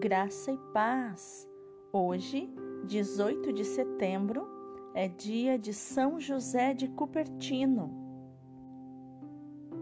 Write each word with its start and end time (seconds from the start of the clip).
Graça 0.00 0.52
e 0.52 0.58
paz. 0.72 1.48
Hoje, 1.92 2.48
18 2.84 3.52
de 3.52 3.64
setembro, 3.64 4.46
é 4.94 5.08
dia 5.08 5.58
de 5.58 5.74
São 5.74 6.20
José 6.20 6.72
de 6.72 6.86
Cupertino. 6.86 7.90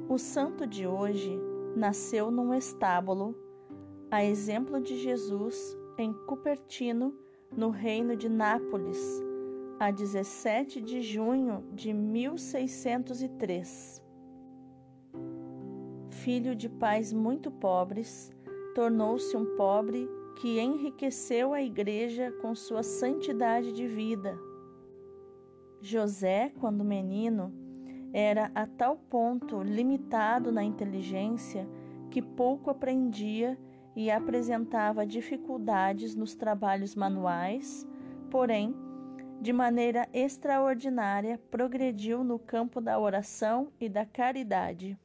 O 0.08 0.16
santo 0.16 0.66
de 0.66 0.86
hoje 0.86 1.38
nasceu 1.76 2.30
num 2.30 2.54
estábulo, 2.54 3.36
a 4.10 4.24
exemplo 4.24 4.80
de 4.80 4.96
Jesus, 4.96 5.76
em 5.98 6.14
Cupertino, 6.14 7.14
no 7.54 7.68
reino 7.68 8.16
de 8.16 8.30
Nápoles, 8.30 9.22
a 9.78 9.90
17 9.90 10.80
de 10.80 11.02
junho 11.02 11.62
de 11.74 11.92
1603. 11.92 14.02
Filho 16.08 16.56
de 16.56 16.70
pais 16.70 17.12
muito 17.12 17.50
pobres, 17.50 18.34
tornou-se 18.76 19.34
um 19.34 19.56
pobre 19.56 20.06
que 20.36 20.60
enriqueceu 20.60 21.54
a 21.54 21.62
igreja 21.62 22.30
com 22.42 22.54
sua 22.54 22.82
santidade 22.82 23.72
de 23.72 23.88
vida. 23.88 24.38
José, 25.80 26.52
quando 26.60 26.84
menino, 26.84 27.50
era 28.12 28.50
a 28.54 28.66
tal 28.66 28.98
ponto 28.98 29.62
limitado 29.62 30.52
na 30.52 30.62
inteligência 30.62 31.66
que 32.10 32.20
pouco 32.20 32.68
aprendia 32.68 33.58
e 33.96 34.10
apresentava 34.10 35.06
dificuldades 35.06 36.14
nos 36.14 36.34
trabalhos 36.34 36.94
manuais, 36.94 37.88
porém, 38.30 38.76
de 39.40 39.54
maneira 39.54 40.06
extraordinária, 40.12 41.40
progrediu 41.50 42.22
no 42.22 42.38
campo 42.38 42.78
da 42.78 42.98
oração 42.98 43.72
e 43.80 43.88
da 43.88 44.04
caridade. 44.04 44.98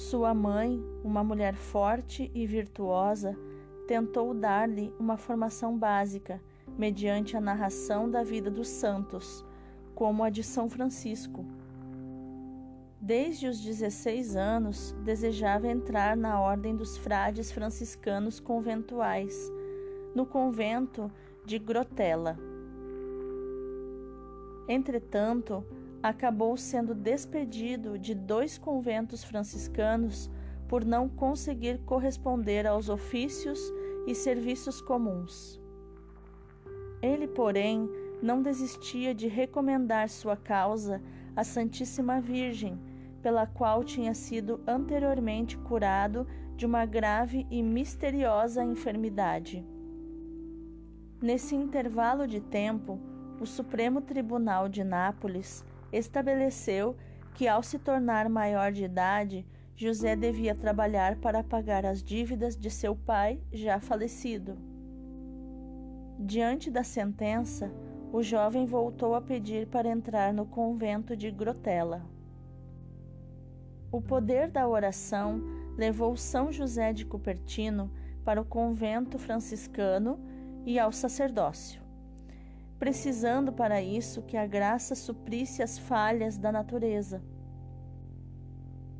Sua 0.00 0.32
mãe, 0.32 0.82
uma 1.04 1.22
mulher 1.22 1.54
forte 1.54 2.30
e 2.34 2.46
virtuosa, 2.46 3.36
tentou 3.86 4.32
dar-lhe 4.32 4.94
uma 4.98 5.18
formação 5.18 5.76
básica, 5.76 6.40
mediante 6.78 7.36
a 7.36 7.40
narração 7.40 8.10
da 8.10 8.22
vida 8.22 8.50
dos 8.50 8.66
santos, 8.66 9.44
como 9.94 10.24
a 10.24 10.30
de 10.30 10.42
São 10.42 10.70
Francisco. 10.70 11.44
Desde 12.98 13.46
os 13.46 13.60
16 13.60 14.36
anos, 14.36 14.96
desejava 15.04 15.68
entrar 15.68 16.16
na 16.16 16.40
ordem 16.40 16.74
dos 16.74 16.96
frades 16.96 17.52
franciscanos 17.52 18.40
conventuais, 18.40 19.52
no 20.14 20.24
convento 20.24 21.12
de 21.44 21.58
Grotela. 21.58 22.38
Entretanto, 24.66 25.62
acabou 26.02 26.56
sendo 26.56 26.94
despedido 26.94 27.98
de 27.98 28.14
dois 28.14 28.56
conventos 28.56 29.22
franciscanos 29.22 30.30
por 30.68 30.84
não 30.84 31.08
conseguir 31.08 31.78
corresponder 31.80 32.66
aos 32.66 32.88
ofícios 32.88 33.60
e 34.06 34.14
serviços 34.14 34.80
comuns. 34.80 35.60
Ele, 37.02 37.26
porém, 37.26 37.88
não 38.22 38.42
desistia 38.42 39.14
de 39.14 39.26
recomendar 39.26 40.08
sua 40.08 40.36
causa 40.36 41.02
à 41.34 41.42
Santíssima 41.42 42.20
Virgem, 42.20 42.78
pela 43.22 43.46
qual 43.46 43.84
tinha 43.84 44.14
sido 44.14 44.60
anteriormente 44.66 45.56
curado 45.58 46.26
de 46.56 46.64
uma 46.64 46.86
grave 46.86 47.46
e 47.50 47.62
misteriosa 47.62 48.64
enfermidade. 48.64 49.64
Nesse 51.22 51.54
intervalo 51.54 52.26
de 52.26 52.40
tempo, 52.40 52.98
o 53.40 53.46
Supremo 53.46 54.00
Tribunal 54.00 54.68
de 54.68 54.84
Nápoles 54.84 55.64
estabeleceu 55.92 56.96
que, 57.34 57.48
ao 57.48 57.62
se 57.62 57.78
tornar 57.78 58.28
maior 58.28 58.72
de 58.72 58.84
idade, 58.84 59.46
José 59.74 60.14
devia 60.14 60.54
trabalhar 60.54 61.16
para 61.16 61.42
pagar 61.42 61.86
as 61.86 62.02
dívidas 62.02 62.56
de 62.56 62.70
seu 62.70 62.94
pai 62.94 63.40
já 63.52 63.80
falecido. 63.80 64.58
Diante 66.18 66.70
da 66.70 66.84
sentença, 66.84 67.72
o 68.12 68.22
jovem 68.22 68.66
voltou 68.66 69.14
a 69.14 69.22
pedir 69.22 69.66
para 69.66 69.88
entrar 69.88 70.34
no 70.34 70.44
convento 70.44 71.16
de 71.16 71.30
Grotela. 71.30 72.04
O 73.90 74.02
poder 74.02 74.48
da 74.48 74.68
oração 74.68 75.42
levou 75.76 76.16
São 76.16 76.52
José 76.52 76.92
de 76.92 77.06
Cupertino 77.06 77.90
para 78.24 78.40
o 78.40 78.44
convento 78.44 79.18
franciscano 79.18 80.20
e 80.66 80.78
ao 80.78 80.92
sacerdócio 80.92 81.79
precisando 82.80 83.52
para 83.52 83.82
isso 83.82 84.22
que 84.22 84.38
a 84.38 84.46
graça 84.46 84.94
suprisse 84.94 85.62
as 85.62 85.78
falhas 85.78 86.38
da 86.38 86.50
natureza. 86.50 87.22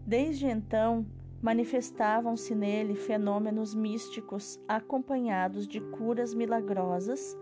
Desde 0.07 0.47
então, 0.47 1.07
manifestavam-se 1.41 2.55
nele 2.55 2.95
fenômenos 2.95 3.75
místicos 3.75 4.61
acompanhados 4.69 5.67
de 5.67 5.81
curas 5.81 6.35
milagrosas 6.35 7.35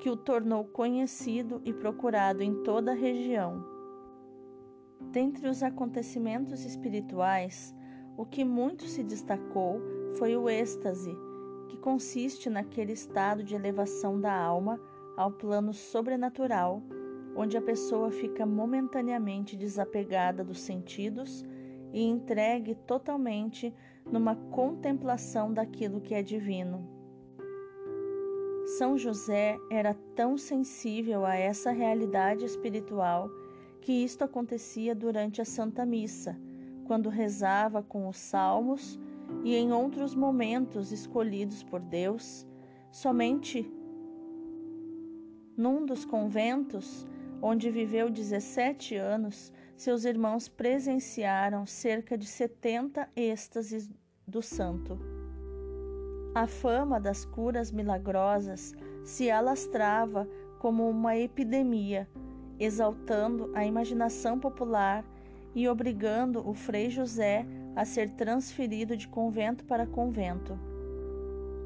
que 0.00 0.08
o 0.08 0.16
tornou 0.16 0.64
conhecido 0.64 1.60
e 1.64 1.72
procurado 1.72 2.40
em 2.40 2.62
toda 2.62 2.92
a 2.92 2.94
região. 2.94 3.60
Dentre 5.10 5.48
os 5.48 5.60
acontecimentos 5.60 6.64
espirituais, 6.64 7.74
o 8.16 8.24
que 8.24 8.44
muito 8.44 8.84
se 8.84 9.02
destacou 9.02 9.80
foi 10.16 10.36
o 10.36 10.48
êxtase, 10.48 11.12
que 11.68 11.76
consiste 11.76 12.48
naquele 12.48 12.92
estado 12.92 13.42
de 13.42 13.56
elevação 13.56 14.20
da 14.20 14.32
alma 14.32 14.80
ao 15.20 15.30
plano 15.30 15.74
sobrenatural, 15.74 16.82
onde 17.36 17.54
a 17.54 17.60
pessoa 17.60 18.10
fica 18.10 18.46
momentaneamente 18.46 19.54
desapegada 19.54 20.42
dos 20.42 20.60
sentidos 20.60 21.44
e 21.92 22.02
entregue 22.02 22.74
totalmente 22.74 23.74
numa 24.10 24.34
contemplação 24.34 25.52
daquilo 25.52 26.00
que 26.00 26.14
é 26.14 26.22
divino. 26.22 26.88
São 28.78 28.96
José 28.96 29.58
era 29.70 29.92
tão 30.16 30.38
sensível 30.38 31.26
a 31.26 31.34
essa 31.34 31.70
realidade 31.70 32.46
espiritual 32.46 33.28
que 33.82 33.92
isto 33.92 34.24
acontecia 34.24 34.94
durante 34.94 35.42
a 35.42 35.44
Santa 35.44 35.84
Missa, 35.84 36.40
quando 36.86 37.10
rezava 37.10 37.82
com 37.82 38.08
os 38.08 38.16
salmos 38.16 38.98
e 39.44 39.54
em 39.54 39.70
outros 39.70 40.14
momentos 40.14 40.92
escolhidos 40.92 41.62
por 41.62 41.80
Deus, 41.80 42.46
somente 42.90 43.70
num 45.60 45.84
dos 45.84 46.06
conventos, 46.06 47.06
onde 47.42 47.70
viveu 47.70 48.08
17 48.08 48.96
anos, 48.96 49.52
seus 49.76 50.06
irmãos 50.06 50.48
presenciaram 50.48 51.66
cerca 51.66 52.16
de 52.16 52.26
70 52.26 53.06
êxtases 53.14 53.90
do 54.26 54.40
santo. 54.40 54.98
A 56.34 56.46
fama 56.46 56.98
das 56.98 57.26
curas 57.26 57.70
milagrosas 57.70 58.72
se 59.04 59.30
alastrava 59.30 60.26
como 60.58 60.88
uma 60.88 61.14
epidemia, 61.16 62.08
exaltando 62.58 63.50
a 63.54 63.62
imaginação 63.62 64.40
popular 64.40 65.04
e 65.54 65.68
obrigando 65.68 66.46
o 66.48 66.54
Frei 66.54 66.88
José 66.88 67.44
a 67.76 67.84
ser 67.84 68.08
transferido 68.10 68.96
de 68.96 69.06
convento 69.06 69.64
para 69.66 69.86
convento. 69.86 70.58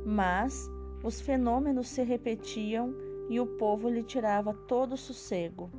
Mas 0.04 0.68
os 1.04 1.20
fenômenos 1.20 1.88
se 1.88 2.02
repetiam 2.02 3.03
e 3.28 3.40
o 3.40 3.46
povo 3.46 3.88
lhe 3.88 4.02
tirava 4.02 4.52
todo 4.52 4.92
o 4.92 4.98
sossego. 4.98 5.70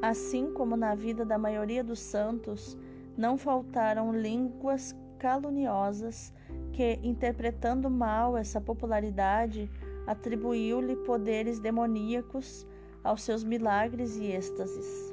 Assim 0.00 0.52
como 0.52 0.76
na 0.76 0.94
vida 0.94 1.24
da 1.24 1.36
maioria 1.36 1.82
dos 1.82 1.98
santos, 1.98 2.78
não 3.16 3.36
faltaram 3.36 4.12
línguas 4.12 4.94
caluniosas 5.18 6.32
que, 6.72 7.00
interpretando 7.02 7.90
mal 7.90 8.36
essa 8.36 8.60
popularidade, 8.60 9.68
atribuiu-lhe 10.06 10.96
poderes 10.96 11.58
demoníacos 11.58 12.66
aos 13.02 13.22
seus 13.22 13.42
milagres 13.42 14.16
e 14.16 14.26
êxtases, 14.26 15.12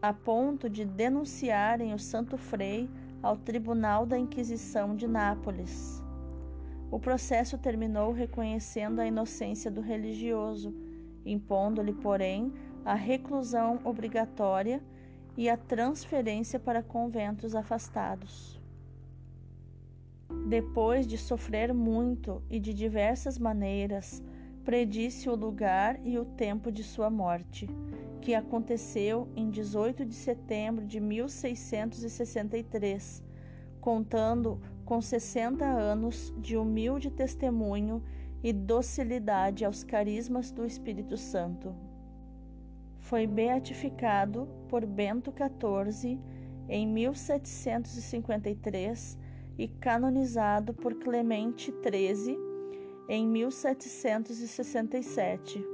a 0.00 0.12
ponto 0.12 0.68
de 0.68 0.84
denunciarem 0.84 1.94
o 1.94 1.98
Santo 1.98 2.36
Frei 2.36 2.90
ao 3.22 3.36
Tribunal 3.36 4.04
da 4.04 4.18
Inquisição 4.18 4.94
de 4.94 5.06
Nápoles. 5.06 6.01
O 6.92 7.00
processo 7.00 7.56
terminou 7.56 8.12
reconhecendo 8.12 9.00
a 9.00 9.06
inocência 9.06 9.70
do 9.70 9.80
religioso, 9.80 10.74
impondo-lhe, 11.24 11.94
porém, 11.94 12.52
a 12.84 12.92
reclusão 12.92 13.80
obrigatória 13.82 14.82
e 15.34 15.48
a 15.48 15.56
transferência 15.56 16.60
para 16.60 16.82
conventos 16.82 17.54
afastados. 17.54 18.60
Depois 20.46 21.06
de 21.06 21.16
sofrer 21.16 21.72
muito 21.72 22.42
e 22.50 22.60
de 22.60 22.74
diversas 22.74 23.38
maneiras, 23.38 24.22
predisse 24.62 25.30
o 25.30 25.34
lugar 25.34 25.98
e 26.04 26.18
o 26.18 26.26
tempo 26.26 26.70
de 26.70 26.84
sua 26.84 27.08
morte, 27.08 27.70
que 28.20 28.34
aconteceu 28.34 29.26
em 29.34 29.48
18 29.48 30.04
de 30.04 30.14
setembro 30.14 30.84
de 30.84 31.00
1663, 31.00 33.24
contando 33.80 34.60
com 34.84 35.00
60 35.00 35.64
anos 35.64 36.34
de 36.38 36.56
humilde 36.56 37.10
testemunho 37.10 38.02
e 38.42 38.52
docilidade 38.52 39.64
aos 39.64 39.84
carismas 39.84 40.50
do 40.50 40.66
Espírito 40.66 41.16
Santo. 41.16 41.72
Foi 42.98 43.24
beatificado 43.26 44.46
por 44.68 44.84
Bento 44.84 45.32
XIV 45.32 46.18
em 46.68 46.86
1753 46.86 49.18
e 49.58 49.66
canonizado 49.68 50.72
por 50.74 50.94
Clemente 50.94 51.72
XIII 51.72 52.38
em 53.08 53.26
1767. 53.26 55.64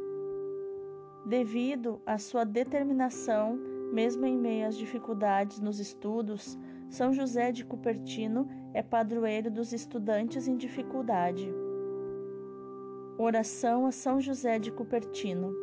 Devido 1.26 2.00
à 2.06 2.16
sua 2.18 2.44
determinação, 2.44 3.58
mesmo 3.92 4.24
em 4.26 4.36
meio 4.36 4.66
às 4.66 4.76
dificuldades 4.76 5.60
nos 5.60 5.78
estudos, 5.78 6.58
São 6.88 7.12
José 7.12 7.52
de 7.52 7.64
Cupertino 7.64 8.48
é 8.72 8.82
padroeiro 8.82 9.50
dos 9.50 9.72
estudantes 9.74 10.48
em 10.48 10.56
dificuldade. 10.56 11.52
Oração 13.18 13.84
a 13.84 13.92
São 13.92 14.20
José 14.20 14.58
de 14.58 14.72
Cupertino. 14.72 15.54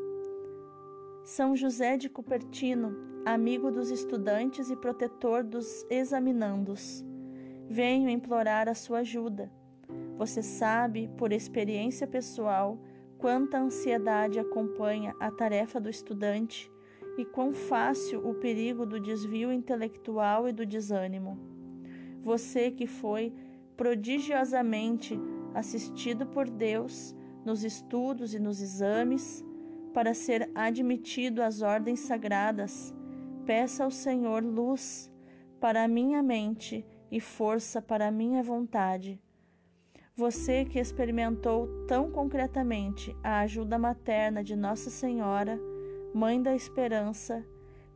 São 1.24 1.56
José 1.56 1.98
de 1.98 2.10
Cupertino, 2.10 2.95
amigo 3.25 3.72
dos 3.72 3.89
estudantes 3.89 4.69
e 4.69 4.75
protetor 4.75 5.44
dos 5.44 5.83
examinandos, 5.89 7.04
venho 7.68 8.07
implorar 8.07 8.69
a 8.69 8.75
sua 8.75 9.00
ajuda. 9.00 9.51
Você 10.18 10.44
sabe, 10.44 11.10
por 11.18 11.33
experiência 11.33 12.06
pessoal, 12.06 12.80
quanta 13.18 13.57
ansiedade 13.57 14.38
acompanha 14.38 15.16
a 15.19 15.31
tarefa 15.31 15.80
do 15.80 15.89
estudante 15.89 16.72
e 17.17 17.25
quão 17.25 17.53
fácil 17.53 18.27
o 18.27 18.33
perigo 18.33 18.85
do 18.85 19.00
desvio 19.00 19.51
intelectual 19.51 20.47
e 20.47 20.51
do 20.51 20.65
desânimo. 20.65 21.38
Você 22.21 22.71
que 22.71 22.88
foi 22.88 23.33
prodigiosamente 23.77 25.19
assistido 25.53 26.25
por 26.25 26.50
Deus 26.50 27.15
nos 27.45 27.63
estudos 27.63 28.33
e 28.33 28.39
nos 28.39 28.62
exames, 28.62 29.44
para 29.94 30.13
ser 30.13 30.50
admitido 30.53 31.41
às 31.41 31.62
ordens 31.62 32.01
sagradas, 32.01 32.94
peça 33.45 33.83
ao 33.83 33.91
Senhor 33.91 34.44
luz 34.44 35.12
para 35.59 35.83
a 35.83 35.88
minha 35.88 36.21
mente 36.21 36.85
e 37.12 37.19
força 37.19 37.81
para 37.81 38.07
a 38.07 38.12
minha 38.12 38.44
vontade 38.44 39.21
você 40.17 40.63
que 40.63 40.79
experimentou 40.79 41.67
tão 41.88 42.09
concretamente 42.09 43.13
a 43.21 43.39
ajuda 43.39 43.77
materna 43.77 44.41
de 44.41 44.56
Nossa 44.56 44.89
Senhora, 44.89 45.59
Mãe 46.15 46.41
da 46.41 46.56
Esperança, 46.56 47.45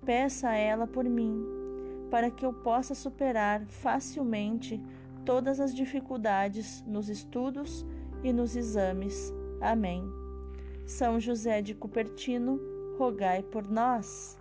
peça 0.06 0.50
a 0.50 0.54
ela 0.54 0.86
por 0.86 1.06
mim, 1.06 1.42
para 2.12 2.30
que 2.30 2.45
eu 2.45 2.51
possa 2.51 2.94
superar 2.94 3.66
facilmente 3.68 4.77
todas 5.25 5.62
as 5.62 5.74
dificuldades 5.74 6.83
nos 6.86 7.07
estudos 7.07 7.86
e 8.21 8.33
nos 8.33 8.57
exames. 8.57 9.33
Amém. 9.62 10.04
São 10.86 11.18
José 11.18 11.62
de 11.62 11.74
Cupertino, 11.74 12.60
rogai 12.98 13.42
por 13.42 13.66
nós. 13.66 14.38